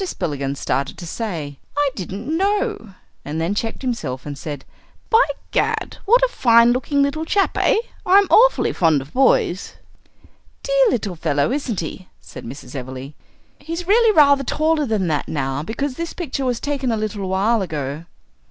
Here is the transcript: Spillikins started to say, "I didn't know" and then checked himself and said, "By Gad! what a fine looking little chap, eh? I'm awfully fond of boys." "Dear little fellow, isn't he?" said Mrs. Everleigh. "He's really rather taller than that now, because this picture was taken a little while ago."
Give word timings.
Spillikins 0.03 0.57
started 0.57 0.97
to 0.97 1.05
say, 1.05 1.59
"I 1.77 1.91
didn't 1.93 2.25
know" 2.27 2.95
and 3.23 3.39
then 3.39 3.53
checked 3.53 3.83
himself 3.83 4.25
and 4.25 4.35
said, 4.35 4.65
"By 5.11 5.21
Gad! 5.51 5.97
what 6.05 6.23
a 6.23 6.27
fine 6.33 6.71
looking 6.71 7.03
little 7.03 7.23
chap, 7.23 7.55
eh? 7.59 7.75
I'm 8.03 8.25
awfully 8.31 8.73
fond 8.73 9.03
of 9.03 9.13
boys." 9.13 9.75
"Dear 10.63 10.89
little 10.89 11.15
fellow, 11.15 11.51
isn't 11.51 11.81
he?" 11.81 12.07
said 12.19 12.45
Mrs. 12.45 12.73
Everleigh. 12.73 13.13
"He's 13.59 13.85
really 13.85 14.11
rather 14.15 14.43
taller 14.43 14.87
than 14.87 15.07
that 15.09 15.27
now, 15.27 15.61
because 15.61 15.93
this 15.93 16.13
picture 16.13 16.45
was 16.45 16.59
taken 16.59 16.91
a 16.91 16.97
little 16.97 17.29
while 17.29 17.61
ago." 17.61 18.05